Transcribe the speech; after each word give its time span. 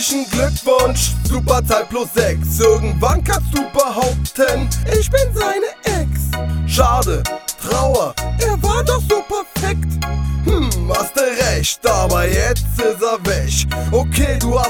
Herzlichen 0.00 0.30
Glückwunsch, 0.30 1.10
Superzahl 1.24 1.84
plus 1.84 2.08
6. 2.14 2.58
Irgendwann 2.60 3.22
kannst 3.22 3.52
du 3.52 3.60
behaupten, 3.70 4.66
ich 4.98 5.10
bin 5.10 5.34
seine 5.34 5.66
Ex. 6.00 6.20
Schade, 6.66 7.22
Trauer, 7.60 8.14
er 8.38 8.62
war 8.62 8.69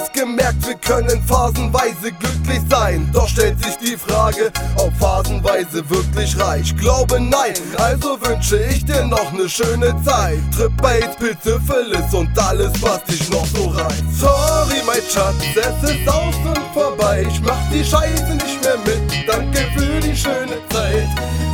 Hast 0.00 0.14
gemerkt, 0.14 0.66
wir 0.66 0.76
können 0.76 1.22
phasenweise 1.26 2.10
glücklich 2.12 2.60
sein. 2.70 3.10
Doch 3.12 3.28
stellt 3.28 3.62
sich 3.62 3.76
die 3.76 3.98
Frage, 3.98 4.50
ob 4.76 4.94
phasenweise 4.96 5.88
wirklich 5.90 6.38
reicht. 6.38 6.78
Glaube 6.78 7.20
nein, 7.20 7.52
also 7.76 8.18
wünsche 8.22 8.56
ich 8.70 8.84
dir 8.86 9.04
noch 9.04 9.30
ne 9.32 9.46
schöne 9.46 9.94
Zeit. 10.02 10.38
Trip 10.56 10.72
bei 10.80 11.00
Pilz, 11.18 11.44
Syphilis 11.44 12.14
und 12.14 12.30
alles, 12.38 12.72
was 12.80 13.04
dich 13.04 13.28
noch 13.30 13.44
so 13.46 13.68
reizt. 13.68 14.04
Sorry, 14.18 14.80
mein 14.86 15.02
Schatz, 15.12 15.34
es 15.54 15.90
ist 15.90 16.08
aus 16.08 16.34
und 16.46 16.60
vorbei. 16.72 17.26
Ich 17.28 17.40
mach 17.42 17.70
die 17.70 17.84
Scheiße 17.84 18.34
nicht 18.34 18.64
mehr 18.64 18.78
mit. 18.86 19.28
Danke 19.28 19.66
für 19.76 20.00
die 20.00 20.16
schöne 20.16 20.56
Zeit. 20.70 21.08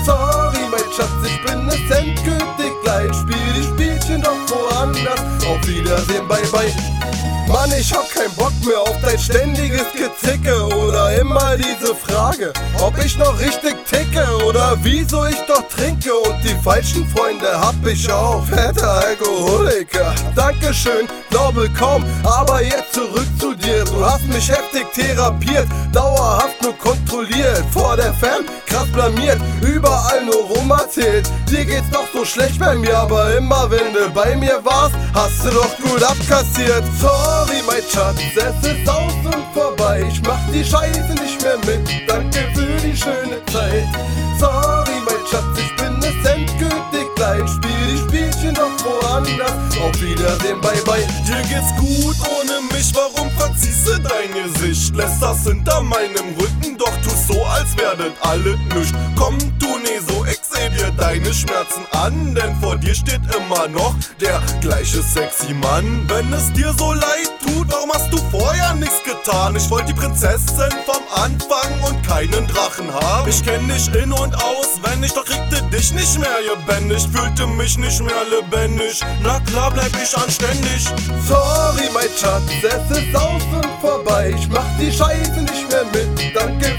Sorry, 0.05 0.61
mein 0.71 0.93
Schatz, 0.95 1.11
ich 1.25 1.45
bin 1.45 1.67
es 1.67 1.99
endgültig 1.99 2.73
gleich. 2.85 3.13
Spiel 3.13 3.53
die 3.57 3.65
Spielchen 3.65 4.23
doch 4.23 4.39
woanders. 4.49 5.21
Auf 5.49 5.67
Wiedersehen, 5.67 6.29
bye 6.29 6.47
bye. 6.53 7.36
Mann, 7.49 7.71
ich 7.79 7.93
hab 7.93 8.09
keinen 8.11 8.35
Bock 8.35 8.53
mehr 8.65 8.81
auf 8.81 9.01
dein 9.03 9.19
ständiges 9.19 9.87
Gezicke 9.93 10.67
oder 10.75 11.17
immer 11.21 11.57
diese 11.57 11.95
Frage, 11.95 12.53
ob 12.81 12.99
ich 13.05 13.17
noch 13.19 13.39
richtig 13.39 13.77
ticke 13.87 14.27
oder 14.45 14.77
wieso 14.83 15.25
ich 15.27 15.39
doch 15.47 15.63
trinke 15.69 16.13
und 16.13 16.43
die 16.43 16.57
falschen 16.63 17.07
Freunde 17.09 17.49
hab 17.59 17.75
ich 17.87 18.11
auch. 18.11 18.45
Fetter 18.47 19.01
Alkoholiker. 19.07 20.15
Dankeschön, 20.35 21.07
glaube 21.31 21.71
kaum, 21.79 22.05
aber 22.25 22.63
jetzt 22.63 22.95
zurück 22.95 23.29
zu 23.39 23.55
dir. 23.55 23.85
Du 23.85 24.05
hast 24.05 24.27
mich 24.27 24.49
heftig 24.49 24.87
therapiert, 24.93 25.69
dauerhaft 25.93 26.61
nur 26.63 26.76
kontrolliert. 27.17 27.65
Vor 27.73 27.97
der 27.97 28.13
Fam, 28.15 28.45
krass 28.67 28.89
blamiert, 28.93 29.39
überall 29.63 30.25
nur 30.25 30.45
rum 30.45 30.71
erzählt. 30.71 31.31
Dir 31.51 31.65
geht's 31.65 31.91
doch 31.91 32.07
so 32.13 32.25
schlecht 32.25 32.59
bei 32.59 32.75
mir, 32.75 32.97
aber 32.99 33.37
immer 33.37 33.71
wenn 33.71 33.93
du 33.93 34.09
bei 34.11 34.37
mir 34.37 34.61
warst, 34.65 34.95
hast 35.15 35.45
du 35.45 35.51
doch 35.51 35.77
gut 35.79 36.03
abkassiert. 36.03 36.85
Sorry, 37.01 37.63
mein 37.67 37.83
Schatz, 37.91 38.19
es 38.35 38.69
ist 38.69 38.89
aus 38.89 39.13
und 39.25 39.45
vorbei. 39.55 40.05
Ich 40.11 40.21
mach 40.23 40.41
die 40.53 40.65
Scheiße 40.65 41.15
nicht 41.23 41.43
mehr 41.43 41.59
mit. 41.59 41.89
Danke 42.09 42.39
für 42.55 42.87
die 42.87 42.97
schöne 42.97 43.45
Zeit. 43.53 43.87
Sorry, 44.39 44.99
mein 45.05 45.27
Schatz, 45.31 45.59
ich 45.59 45.77
bin 45.77 45.99
es 46.01 46.31
endgültig 46.31 47.07
gleich. 47.15 47.49
Spiel 47.49 47.87
die 47.91 47.99
Spielchen 47.99 48.55
doch 48.55 48.77
woanders. 48.85 49.79
Auf 49.83 50.01
Wiedersehen, 50.01 50.61
bye 50.61 50.83
bye. 50.85 51.07
Dir 51.27 51.43
geht's 51.49 51.75
gut 51.79 52.17
ohne 52.29 52.61
mich, 52.73 52.93
warum 52.95 53.31
verziehst 53.31 53.87
du 53.87 53.99
dein 54.01 54.33
Gesicht? 54.33 54.95
Lässt 54.95 55.23
das 55.23 55.45
hinter 55.45 55.81
meinem 55.83 56.35
Rücken, 56.39 56.66
werdet 58.07 58.17
alles 58.21 58.59
nüscht. 58.75 58.95
Komm, 59.17 59.39
tu 59.59 59.67
nie 59.79 60.01
so, 60.07 60.25
ich 60.25 60.41
seh 60.43 60.69
dir 60.71 60.91
deine 60.93 61.33
Schmerzen 61.33 61.87
an, 61.93 62.35
denn 62.35 62.55
vor 62.61 62.77
dir 62.77 62.95
steht 62.95 63.21
immer 63.37 63.69
noch 63.69 63.95
der 64.21 64.41
gleiche 64.61 65.03
sexy 65.03 65.53
Mann. 65.55 66.05
Wenn 66.09 66.33
es 66.33 66.53
dir 66.53 66.73
so 66.79 66.93
leid 66.93 67.31
tut, 67.43 67.67
warum 67.71 67.91
hast 67.93 68.13
du 68.13 68.19
vorher 68.31 68.75
nichts 68.75 69.03
getan? 69.05 69.57
Ich 69.57 69.69
wollte 69.71 69.93
die 69.93 69.95
Prinzessin 69.95 70.73
vom 70.85 71.03
Anfang 71.15 71.83
und 71.89 72.03
keinen 72.07 72.47
Drachen 72.47 72.93
haben. 72.93 73.29
Ich 73.29 73.43
kenn 73.45 73.69
dich 73.69 73.93
in 73.95 74.13
und 74.13 74.35
auswendig, 74.35 75.13
doch 75.13 75.25
kriegte 75.25 75.63
dich 75.75 75.93
nicht 75.93 76.19
mehr 76.19 76.39
gebändigt. 76.55 77.09
Fühlte 77.13 77.47
mich 77.47 77.79
nicht 77.79 78.01
mehr 78.01 78.25
lebendig, 78.31 79.01
na 79.23 79.41
klar 79.41 79.71
bleib 79.71 79.93
ich 80.03 80.17
anständig. 80.17 80.87
Sorry, 81.27 81.89
mein 81.93 82.11
Schatz, 82.19 82.43
es 82.63 82.99
ist 82.99 83.17
aus 83.17 83.43
und 83.53 83.67
vorbei. 83.81 84.35
Ich 84.37 84.49
mach 84.49 84.67
die 84.79 84.93
Scheiße 84.93 85.43
nicht 85.43 85.71
mehr 85.71 85.85
mit. 85.93 86.35
Danke 86.35 86.76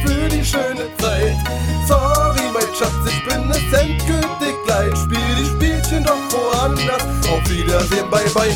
doch 6.07 6.23
woanders. 6.31 7.03
Auf 7.29 7.49
Wiedersehen, 7.49 8.09
bye 8.09 8.29
bye. 8.33 8.55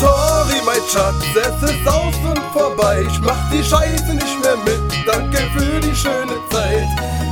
Sorry, 0.00 0.60
mein 0.66 0.82
Schatz, 0.90 1.24
es 1.34 1.70
ist 1.70 1.88
aus 1.88 2.14
und 2.24 2.40
vorbei. 2.52 3.04
Ich 3.08 3.20
mach 3.20 3.50
die 3.50 3.62
Scheiße 3.62 4.14
nicht 4.14 4.40
mehr 4.42 4.56
mit. 4.64 5.06
Danke 5.06 5.38
für 5.56 5.80
die 5.80 5.94
schöne 5.94 6.36
Zeit. 6.50 6.88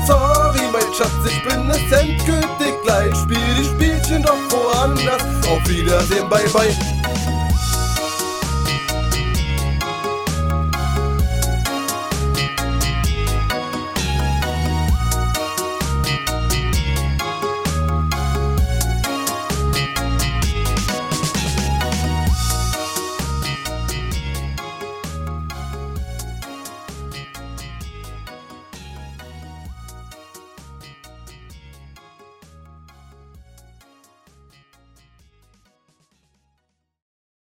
Sorry, 0.06 0.61
mein 0.72 0.94
Schatz, 0.94 1.11
ich 1.27 1.43
bin 1.43 1.69
es 1.71 1.93
endgültig 1.93 2.75
gleich. 2.84 3.15
Spiel 3.16 3.55
die 3.59 3.65
Spielchen 3.65 4.22
doch 4.22 4.38
woanders. 4.50 5.22
Auf 5.49 5.69
Wiedersehen, 5.69 6.28
bye 6.28 6.49
bye. 6.53 7.00